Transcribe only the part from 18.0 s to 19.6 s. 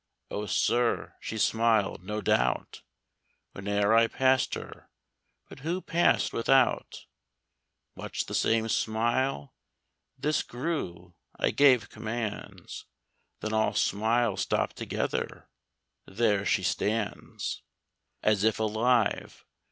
As if alive.